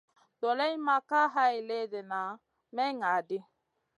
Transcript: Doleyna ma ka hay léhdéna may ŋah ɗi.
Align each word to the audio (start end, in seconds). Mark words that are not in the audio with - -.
Doleyna 0.39 0.77
ma 0.85 0.95
ka 1.09 1.21
hay 1.33 1.55
léhdéna 1.67 2.21
may 2.75 2.91
ŋah 2.99 3.19
ɗi. 3.27 3.37